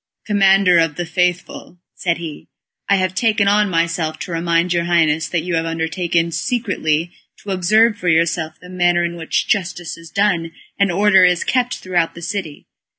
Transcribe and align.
"Commander 0.25 0.79
of 0.79 0.95
the 0.95 1.05
Faithful," 1.05 1.77
said 1.93 2.17
he, 2.17 2.47
"I 2.89 2.95
have 2.95 3.13
taken 3.13 3.47
on 3.47 3.69
myself 3.69 4.17
to 4.21 4.31
remind 4.31 4.73
your 4.73 4.85
Highness 4.85 5.29
that 5.29 5.43
you 5.43 5.53
have 5.53 5.67
undertaken 5.67 6.31
secretly 6.31 7.11
to 7.43 7.51
observe 7.51 7.99
for 7.99 8.07
yourself 8.09 8.59
the 8.59 8.67
manner 8.67 9.05
in 9.05 9.15
which 9.15 9.47
justice 9.47 9.97
is 9.97 10.09
done 10.09 10.53
and 10.79 10.91
order 10.91 11.23
is 11.23 11.43
kept 11.43 11.77
throughout 11.77 12.15
the 12.15 12.23
city. 12.23 12.65